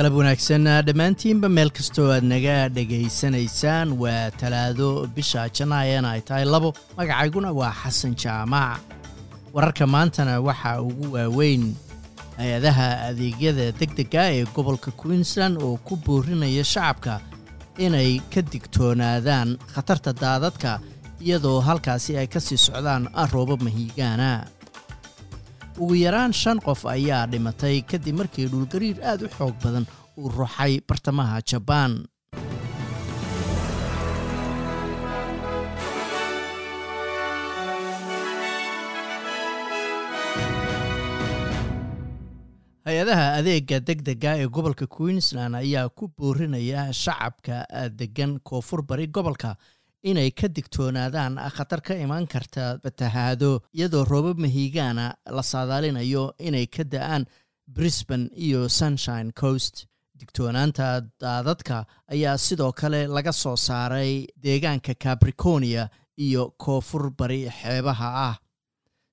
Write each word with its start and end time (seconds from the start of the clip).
galab 0.00 0.14
wanaagsan 0.16 0.64
dhammaantiinba 0.86 1.48
meel 1.56 1.70
kastoo 1.76 2.06
aad 2.14 2.24
naga 2.32 2.54
dhegaysanaysaan 2.76 3.88
waa 4.02 4.30
talaado 4.40 4.86
bisha 5.16 5.42
janaayana 5.56 6.08
ay 6.16 6.20
tahay 6.28 6.44
labo 6.54 6.70
magacayguna 6.96 7.50
waa 7.58 7.68
xasan 7.82 8.14
jaamac. 8.22 8.80
Wararka 9.54 9.84
maantana 9.94 10.40
waxaa 10.48 10.80
ugu 10.88 11.12
waaweyn 11.16 11.64
hay'adaha 12.38 12.88
adeegyada 13.08 13.66
deg 13.80 13.90
dega 13.98 14.24
ee 14.36 14.44
gobolka 14.56 14.90
queensland 15.02 15.60
oo 15.66 15.76
ku 15.86 15.96
boorinaya 16.06 16.64
shacabka 16.64 17.20
inay 17.84 18.20
ka 18.32 18.40
digtoonaadaan 18.52 19.58
khatarta 19.74 20.16
daadadka 20.22 20.80
iyadoo 21.20 21.60
halkaasi 21.60 22.16
ay 22.16 22.26
ka 22.34 22.40
sii 22.40 22.56
socdaan 22.66 23.04
roobab 23.32 23.60
mahiigaana 23.68 24.30
ugu 25.78 25.94
yaraan 26.04 26.32
shan 26.32 26.58
qof 26.66 26.82
ayaa 26.96 27.26
dhimatay 27.32 27.76
kadib 27.90 28.16
markii 28.20 28.46
dhulgariir 28.52 28.98
aad 29.10 29.20
u 29.26 29.28
xoog 29.36 29.54
badan 29.64 29.86
uu 30.20 30.28
ruxay 30.38 30.72
bartamaha 30.88 31.36
jabaan 31.50 31.92
hay'adaha 42.88 43.26
adeega 43.38 43.78
deg 43.88 44.00
dega 44.08 44.32
ee 44.42 44.46
gobolka 44.56 44.86
queensland 44.96 45.54
ayaa 45.62 45.88
ku 45.88 46.08
boorinaya 46.18 46.82
shacabka 47.02 47.56
degan 48.00 48.38
koonfur 48.48 48.82
bari 48.82 49.06
gobolka 49.06 49.54
inay 50.02 50.30
ka 50.30 50.48
digtoonaadaan 50.56 51.34
khatar 51.56 51.80
ka 51.86 51.94
imaan 51.94 52.26
karta 52.26 52.78
fatahaado 52.82 53.50
iyadoo 53.76 54.04
roobab 54.04 54.38
mahiigaana 54.44 55.06
la 55.36 55.42
saadaalinayo 55.52 56.24
inay 56.38 56.66
ka 56.66 56.84
da'aan 56.84 57.24
brisbane 57.66 58.28
iyo 58.46 58.68
sunshine 58.68 59.32
coast. 59.40 59.86
Digtoonaanta 60.20 60.86
daadadka 61.20 61.84
ayaa 62.12 62.36
sidoo 62.38 62.72
kale 62.72 63.06
laga 63.06 63.32
soo 63.32 63.56
saaray 63.56 64.26
deegaanka 64.42 64.94
capricornia 65.04 65.88
iyo 66.26 66.42
koonfur 66.58 67.10
bari 67.18 67.40
xeebaha 67.60 68.08
ah 68.28 68.34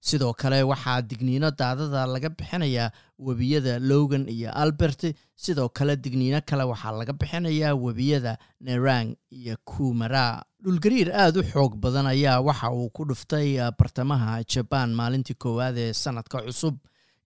sidoo 0.07 0.33
kale 0.41 0.59
waxaa 0.71 1.01
digniino 1.09 1.49
daadada 1.59 2.05
laga 2.13 2.29
bixinayaa 2.29 2.91
webiyada 3.19 3.79
logan 3.79 4.23
iyo 4.29 4.49
albert. 4.63 5.01
Sidoo 5.35 5.69
kale 5.69 5.95
digniino 6.03 6.39
kale 6.49 6.63
waxaa 6.63 6.91
laga 6.99 7.13
bixinayaa 7.13 7.73
webiyada 7.75 8.37
nerang 8.61 9.15
iyo 9.31 9.55
kumara. 9.65 10.43
Dhulgariir 10.63 11.09
aad 11.13 11.37
u 11.37 11.43
xoog 11.43 11.75
badan 11.83 12.07
ayaa 12.07 12.41
waxa 12.41 12.71
uu 12.71 12.89
ku 12.89 13.05
dhuftay 13.05 13.57
bartamaha 13.79 14.43
jabaan 14.43 14.93
maalintii 14.99 15.35
koowaad 15.43 15.77
ee 15.77 15.93
sanadka 15.93 16.41
cusub 16.45 16.75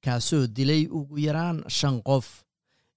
kaasoo 0.04 0.48
dilay 0.48 0.88
ugu 0.90 1.18
yaraan 1.28 1.64
shan 1.68 2.02
qof. 2.02 2.44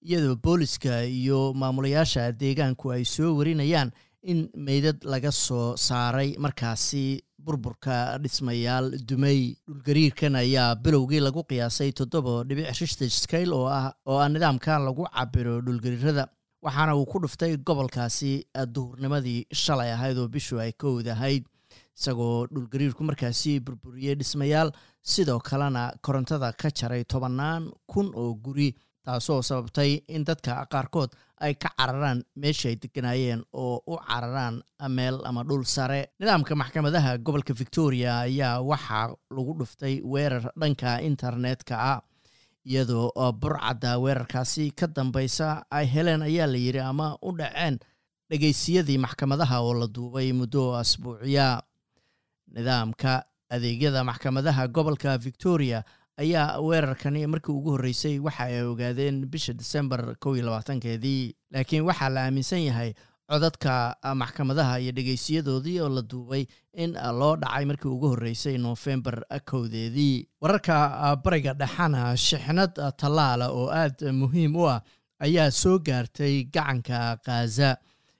Iyadoo 0.04 0.36
booliska 0.36 1.04
iyo 1.04 1.52
maamulayaasha 1.54 2.32
deegaanku 2.32 2.92
ay 2.92 3.04
soo 3.04 3.36
warinayaan 3.38 3.90
in 4.22 4.48
meydad 4.56 4.98
laga 5.04 5.30
soo 5.32 5.76
saaray 5.76 6.36
markaasi 6.38 7.23
burburka 7.46 7.96
dhismayaal 8.22 8.86
dumay 9.08 9.40
dhulgariirkan 9.68 10.34
ayaa 10.42 10.74
bilowgii 10.84 11.20
lagu 11.26 11.42
qiyaasay 11.50 11.90
toddoba 12.00 12.34
dhibic 12.48 12.68
rishtage 12.80 13.16
scale 13.24 13.52
oo 13.58 13.66
ah 13.78 13.92
oo 14.06 14.18
ah 14.24 14.28
nidaamka 14.28 14.78
lagu 14.86 15.04
cabiro 15.16 15.60
dhulgariirada. 15.66 16.24
Waxaana 16.64 16.96
uu 16.96 17.04
ku 17.12 17.18
dhuftay 17.24 17.56
gobolkaasi 17.68 18.32
duhurnimadii 18.74 19.46
shalay 19.62 19.90
ahayd 19.96 20.18
oo 20.18 20.28
bishu 20.28 20.60
ay 20.64 20.72
ka 20.72 20.88
wadahayd 20.96 21.44
isagoo 21.98 22.46
dhulgariirku 22.54 23.04
markaasi 23.04 23.60
burburiyey 23.60 24.14
dhismayaal. 24.20 24.72
Sidoo 25.12 25.38
kalena 25.48 25.92
korontada 26.02 26.52
ka 26.60 26.68
jaray 26.78 27.04
tobannaan 27.04 27.68
kun 27.92 28.08
oo 28.14 28.32
guri 28.46 28.68
taasoo 29.04 29.42
sababtay 29.42 30.00
in 30.08 30.24
dadka 30.24 30.66
qaarkood 30.72 31.10
ay 31.44 31.54
ka 31.54 31.68
cararaan 31.78 32.22
meesha 32.36 32.68
ay 32.68 32.76
deganaayeen 32.82 33.42
oo 33.52 33.82
u 33.86 33.96
cararaan 34.08 34.62
meel 34.88 35.20
ama 35.24 35.42
dhul 35.44 35.64
sare. 35.64 36.00
Nidaamka 36.20 36.54
maxkamadaha 36.56 37.18
gobolka 37.18 37.52
victoria 37.54 38.18
ayaa 38.24 38.60
waxaa 38.70 39.14
lagu 39.30 39.52
dhuftay 39.58 40.00
weerar 40.04 40.50
dhanka 40.60 41.00
internetka 41.10 41.74
ah 41.92 42.00
iyadoo 42.64 43.12
burcadda 43.40 43.98
weerarkaasi 44.04 44.70
ka 44.78 44.86
dambaysa 44.86 45.64
ay 45.70 45.86
heleen 45.94 46.22
ayaa 46.22 46.46
la 46.46 46.56
yidhi 46.58 46.80
ama 46.80 47.18
u 47.22 47.32
dhaceen 47.36 47.76
dhegaysiyadii 48.30 48.98
maxkamadaha 49.04 49.60
oo 49.60 49.74
la 49.80 49.86
duubay 49.86 50.32
muddo 50.32 50.72
asbuuciya 50.80 51.60
nidaamka 52.54 53.24
adeegyada 53.50 54.04
maxkamadaha 54.04 54.68
gobolka 54.68 55.18
victoria 55.18 55.82
ayaa 56.22 56.60
weerarkani 56.60 57.26
markii 57.26 57.52
ugu 57.52 57.70
horreysay 57.74 58.18
waxa 58.18 58.44
ay 58.44 58.62
ogaadeen 58.62 59.26
bisha 59.26 59.52
disembar 59.52 60.16
kow 60.22 60.34
iyo 60.36 60.44
labaatankeedii 60.46 61.34
laakiin 61.52 61.82
waxaa 61.88 62.08
la 62.08 62.20
aaminsan 62.26 62.62
yahay 62.68 62.92
codadka 63.30 63.96
maxkamadaha 64.14 64.78
iyo 64.80 64.92
dhegeysiyadoodii 64.92 65.80
oo 65.80 65.88
la 65.88 66.02
duubay 66.02 66.46
in 66.74 66.92
loo 67.18 67.36
dhacay 67.36 67.64
markii 67.64 67.88
ugu 67.90 68.08
horreysay 68.12 68.58
noofembar 68.58 69.24
kowdeedii. 69.50 70.26
Wararka 70.40 71.16
bariga 71.24 71.54
dhexana 71.54 72.16
shixnad 72.16 72.74
tallaala 73.00 73.48
oo 73.50 73.68
aad 73.70 74.02
muhiim 74.12 74.56
u 74.56 74.68
ah 74.68 74.80
ayaa 75.20 75.50
soo 75.50 75.78
gaartay 75.78 76.44
gacanka 76.44 77.16
khaza 77.26 77.76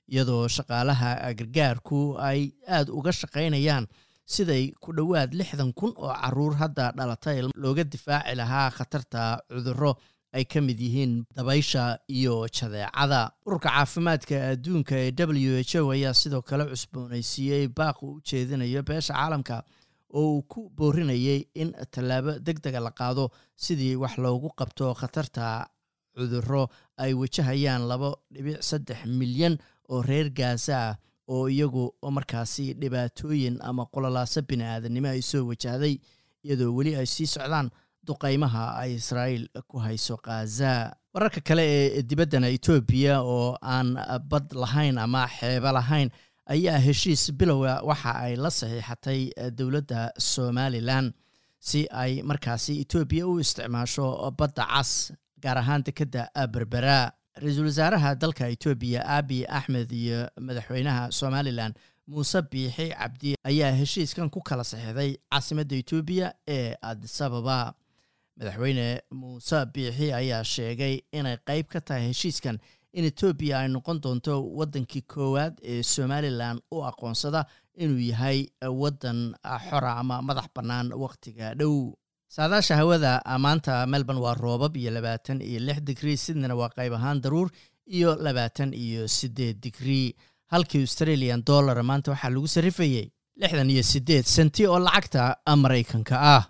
iyadoo 0.08 0.48
shaqaalaha 0.48 1.34
gargaarku 1.38 2.16
ay 2.18 2.50
aad 2.68 2.88
uga 2.88 3.12
shaqaynayaan 3.12 3.86
siday 4.26 4.72
ku 4.80 4.92
dhowaad 4.96 5.34
lixdan 5.34 5.72
kun 5.72 5.92
oo 5.96 6.12
carruur 6.22 6.54
hadda 6.62 6.92
dhalatay 6.96 7.38
looga 7.62 7.84
difaaci 7.84 8.34
lahaa 8.40 8.70
khatarta 8.70 9.40
cudurro 9.50 9.92
ay 10.34 10.44
ka 10.44 10.60
mid 10.60 10.80
yihiin 10.80 11.22
dabaysha 11.36 11.98
iyo 12.10 12.46
jadeecada. 12.50 13.30
Ururka 13.46 13.68
caafimaadka 13.70 14.34
adduunka 14.52 14.94
ee 14.98 15.12
w 15.12 15.62
h 15.62 15.74
o 15.78 15.90
ayaa 15.94 16.14
sidoo 16.14 16.42
kale 16.42 16.64
cusboonaysiiyey 16.72 17.68
baaq 17.68 18.02
u 18.02 18.20
jeedinayo 18.28 18.82
beesha 18.82 19.14
caalamka 19.14 19.62
oo 20.14 20.34
uu 20.38 20.42
ku 20.42 20.70
boorinayay 20.76 21.46
in 21.54 21.70
tallaabo 21.94 22.32
deg 22.46 22.58
dega 22.64 22.80
la 22.80 22.90
qaado 22.90 23.30
sidii 23.56 23.94
wax 24.02 24.18
loogu 24.18 24.48
qabto 24.58 24.94
khatarta 25.00 25.68
cudurro 26.16 26.68
ay 27.02 27.12
wajahayaan 27.14 27.86
laba 27.90 28.10
dhibic 28.34 28.58
saddex 28.62 29.00
milyan 29.06 29.54
oo 29.90 30.02
reer 30.02 30.28
gaasa 30.38 30.74
ah 30.88 30.96
oo 31.28 31.48
iyagu 31.48 31.94
markaasi 32.10 32.74
dhibaatooyin 32.80 33.58
ama 33.62 33.86
qololaaso 33.86 34.42
bini 34.48 34.64
aadanimo 34.64 35.08
ay 35.08 35.22
soo 35.22 35.46
wajahday 35.48 35.94
iyadoo 36.44 36.74
weli 36.76 36.96
ay 36.96 37.06
sii 37.06 37.26
socdaan 37.26 37.70
duqaymaha 38.06 38.64
ay 38.82 38.94
israa'iil 39.00 39.48
ku 39.68 39.78
hayso 39.78 40.16
khaza 40.16 40.72
wararka 41.14 41.40
kale 41.40 41.64
ee 41.96 42.02
dibaddana 42.02 42.48
etoobiya 42.56 43.14
oo 43.22 43.56
aan 43.62 43.94
bad 44.30 44.52
lahayn 44.52 44.98
ama 44.98 45.22
xeebo 45.36 45.72
lahayn 45.72 46.10
ayaa 46.54 46.78
heshiis 46.86 47.32
bilowa 47.32 47.80
waxa 47.88 48.12
ay 48.24 48.36
la 48.36 48.50
saxiixatay 48.50 49.20
dowladda 49.58 50.12
somalilan 50.18 51.12
si 51.68 51.80
ay 52.02 52.12
markaasi 52.22 52.72
etoobiya 52.84 53.24
u 53.26 53.40
isticmaasho 53.40 54.06
badda 54.38 54.64
cas 54.72 54.90
gaar 55.44 55.58
ahaan 55.62 55.82
dekedda 55.86 56.28
berbera 56.52 57.12
ra'iisul 57.42 57.66
wasaaraha 57.66 58.14
dalka 58.14 58.48
etoobiya 58.48 59.00
abi 59.06 59.44
axmed 59.46 59.92
iyo 59.92 60.28
madaxweynaha 60.40 61.10
somalilan 61.12 61.74
muuse 62.06 62.42
biixi 62.50 62.88
cabdi 62.94 63.34
ayaa 63.44 63.72
heshiiskan 63.80 64.30
ku 64.30 64.40
kala 64.42 64.62
saxiixday 64.64 65.16
caasimadda 65.32 65.76
etoobiya 65.82 66.34
ee 66.48 66.74
adisababa 66.82 67.74
madaxweyne 68.38 68.86
muuse 69.10 69.66
biixi 69.74 70.12
ayaa 70.12 70.44
sheegay 70.44 70.94
inay 71.12 71.36
qeyb 71.48 71.66
ka 71.66 71.80
tahay 71.80 72.06
heshiiskan 72.08 72.58
in 72.92 73.04
etoobiya 73.04 73.58
ay 73.60 73.68
noqon 73.68 74.00
doonto 74.04 74.34
waddankii 74.58 75.02
koowaad 75.02 75.54
ee 75.62 75.82
somalilan 75.82 76.60
u 76.70 76.84
aqoonsada 76.90 77.46
inuu 77.74 77.98
yahay 77.98 78.46
waddan 78.82 79.34
xora 79.70 79.96
ama 79.96 80.22
madax 80.22 80.46
bannaan 80.54 80.92
wakhtiga 80.92 81.54
dhow 81.54 81.74
saadaasha 82.34 82.76
hawada 82.80 83.12
maanta 83.44 83.86
melbourne 83.86 84.20
waa 84.26 84.34
roobab 84.34 84.76
iyo 84.76 84.90
labaatan 84.96 85.38
iyo 85.42 85.60
lix 85.66 85.78
digrii 85.88 86.16
sydneyna 86.24 86.54
waa 86.60 86.70
qayb 86.76 86.92
ahaan 86.98 87.20
daruur 87.24 87.48
iyo 87.96 88.10
labaatan 88.26 88.70
iyo 88.74 89.08
siddeed 89.08 89.56
digrii 89.64 90.14
halkii 90.52 90.80
australian 90.86 91.42
dollar 91.50 91.78
maanta 91.90 92.10
waxaa 92.14 92.30
lagu 92.36 92.48
sarrifayey 92.56 93.06
lixdan 93.42 93.70
iyo 93.74 93.82
siddeed 93.92 94.24
senti 94.36 94.66
oo 94.66 94.78
lacagta 94.86 95.36
maraykanka 95.64 96.16
ah 96.36 96.42